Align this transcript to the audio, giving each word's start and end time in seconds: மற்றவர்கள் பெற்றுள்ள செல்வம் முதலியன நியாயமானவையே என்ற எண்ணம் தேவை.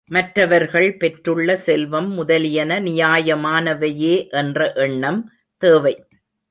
மற்றவர்கள் 0.09 0.97
பெற்றுள்ள 0.97 1.55
செல்வம் 1.55 2.09
முதலியன 2.09 2.79
நியாயமானவையே 2.79 4.29
என்ற 4.29 4.71
எண்ணம் 4.75 5.31
தேவை. 5.57 6.05